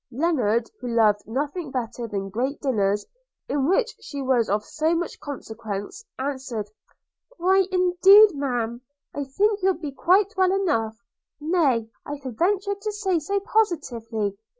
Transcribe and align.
Lennard, 0.11 0.71
who 0.79 0.87
loved 0.87 1.27
nothing 1.27 1.69
better 1.69 2.07
than 2.07 2.29
great 2.31 2.59
dinners, 2.59 3.05
in 3.47 3.69
which 3.69 3.95
she 4.01 4.19
was 4.19 4.49
of 4.49 4.65
so 4.65 4.95
much 4.95 5.19
consequence, 5.19 6.03
answered, 6.17 6.67
'Why, 7.37 7.65
indeed, 7.71 8.33
Ma'am, 8.33 8.81
I 9.13 9.25
think 9.25 9.61
you'll 9.61 9.75
be 9.75 9.91
quite 9.91 10.35
well 10.35 10.51
enough– 10.51 10.97
nay, 11.39 11.91
I 12.03 12.17
could 12.17 12.39
venture 12.39 12.73
to 12.73 12.91
say 12.91 13.19
so 13.19 13.41
positively. 13.41 14.39